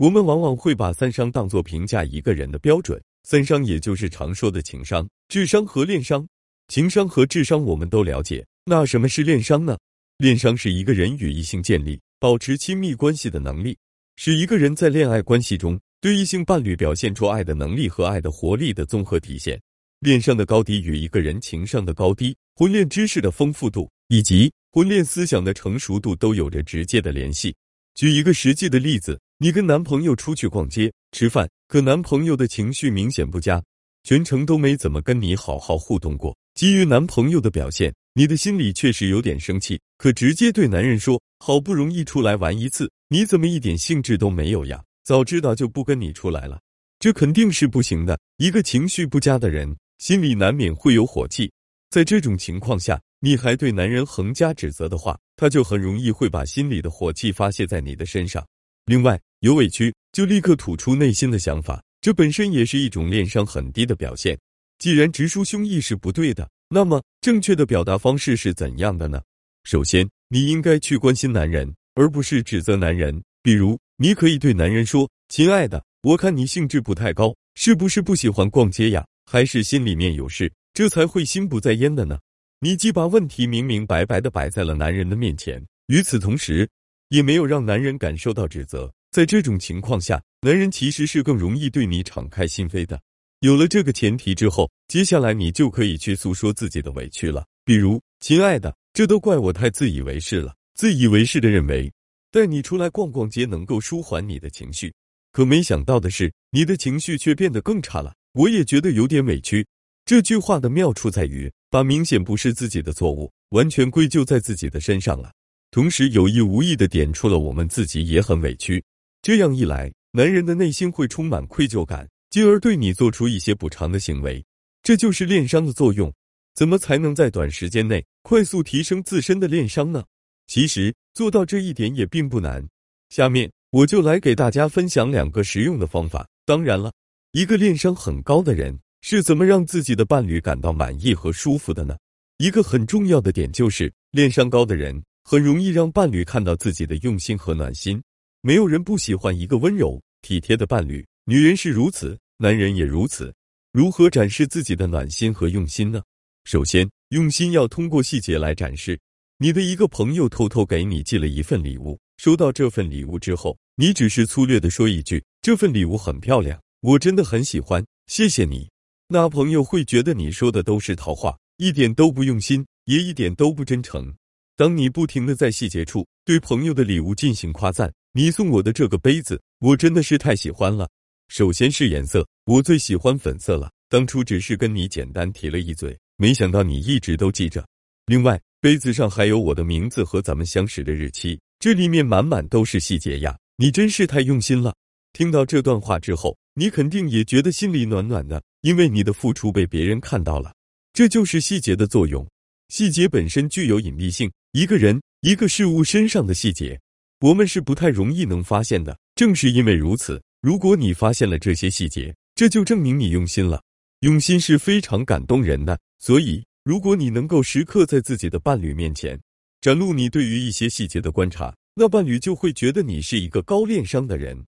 [0.00, 2.98] 我们往往会把三商当作评价一个人的标准。
[3.24, 6.26] 三商也就是常说的情商、智商和恋商。
[6.68, 9.76] 情商和智商我们都了解，那什么是恋商呢？
[10.16, 13.76] 恋商是一个人与异性建立、保持亲密关系的能力，
[14.16, 19.60] 是一个人在恋爱关系中对异性伴侣表现出爱的能力和爱的活力的综合体现。
[19.98, 27.54] 恋商的高低与一个人情商的高低、婚恋知识的丰富度以及婚恋思想的成熟度都有着直接的联系。
[27.94, 29.20] 举一个实际的例子。
[29.42, 33.62] 你跟男朋友出去逛街、吃饭，可男朋友的情绪明显不佳，
[34.02, 36.36] 全程都没怎么跟你好好互动过。
[36.54, 44.84] 基于男朋友的表现，你的心里确实有点生气，可直接对男人说：“好不容易出来玩一次，你怎么一点兴致都没有呀？
[45.04, 46.60] 早知道就不跟你出来了。”
[47.00, 48.20] 这肯定是不行的。
[48.36, 51.50] 一个情绪不佳的人，心里难免会有火气。
[51.88, 58.46] 在这种情况下，你还对男人横加指责的话，他就很容易会把心里的火气发泄在你的身上。
[58.90, 64.36] 另外，有委屈就立刻吐出内心的想法，这本身也是一种恋商很低的表现。
[64.80, 69.22] 既然直抒胸臆是不对的，那么正确的表达方式是怎样的呢？
[69.62, 73.22] 首先，你应该去关心男人，而不是指责男人。
[73.44, 79.06] 比如，你可以对男人说：“亲爱的，我看你兴致不太高，是不是不喜欢逛街呀？
[79.30, 82.18] 还是心里面有事，这才会心不在焉的呢？”
[82.58, 86.68] 你既把问题明明白白的摆在了男人的面前，与此同时。
[87.10, 93.00] 也没有让男人感受到指责，在这种情况下，男人其实是更容易对你敞开心扉的。
[93.40, 97.44] 有了这个前提之后，接下来你就可以去诉说自己的委屈了。
[97.64, 101.92] 比如，亲爱的，这都怪我太自以为是了，自以为是的认为
[102.30, 104.92] 带你出来逛逛街能够舒缓你的情绪，
[105.32, 108.14] 可没想到的是，你的情绪却变得更差了。
[108.34, 109.66] 我也觉得有点委屈。
[110.04, 115.32] 这句话的妙处在于，把明显不是自己的错误完全归咎在自己的身上了。
[115.70, 118.82] 同时有意无意的点出了我们自己也很委屈，
[119.22, 124.44] 这样一来，男人的内心会充满愧疚感，进而对你做出一些补偿的行为，
[124.82, 126.12] 这就是恋商的作用。
[126.56, 130.02] 怎么才能在短时间内快速提升自身的恋商呢？
[130.48, 132.66] 其实做到这一点也并不难。
[133.08, 136.26] 下面我就来给大家分享两个实用的方法。
[136.44, 136.92] 当然了，
[137.30, 141.96] 一个恋商很高的人是怎么让自己的伴侣感到满意和舒服的呢？
[142.38, 145.00] 一个很重要的点就是恋商高的人。
[145.22, 148.02] 很容易让伴侣看到自己的用心和暖心。
[148.42, 153.32] 没有人不喜欢一个温柔体贴的伴侣，女人是如此，男人也如此。
[153.72, 156.02] 如何展示自己的暖心和用心呢？
[156.44, 158.98] 首先，用心要通过细节来展示。
[159.38, 168.68] 你的一个朋友偷偷给你寄了一份礼物，收到这份礼物之后，你只是粗略的说一句：“这份礼物很漂亮，我真的很喜欢，谢谢你。”
[169.08, 174.14] 那朋友会觉得你说的都是套话，一点都不用心，也一点都不真诚。
[174.60, 180.86] 当你不停的在细节处对朋友的礼物进行夸赞，你送我的这个杯子，我真的是太喜欢了。
[181.28, 183.70] 首先是颜色，我最喜欢粉色了。
[183.88, 187.66] 当初只是跟你简单提了一嘴，没想到你一直都记着。
[188.04, 194.74] 另外，杯子上还有我的名字和咱们相识的日期，这里面满满都是细节呀，你真是太用心了。
[195.14, 200.52] 听到这段话之后，你肯定也觉得心里暖暖的，因为你的付出被别人看到了。
[200.92, 202.28] 这就是细节的作用，
[202.68, 204.30] 细节本身具有隐蔽性。
[204.52, 206.80] 一个人、一个事物身上的细节，
[207.20, 208.98] 我们是不太容易能发现的。
[209.14, 213.62] 正是因为如此，如果你发现了这些细节，这就证明你用心了。
[214.00, 215.78] 用心是非常感动人的。
[216.00, 219.20] 所以，如果你能够时刻在自己的伴侣面前
[219.60, 224.44] 展露你对于一些细节的观察，那伴侣就会觉得你是一个高恋商的人。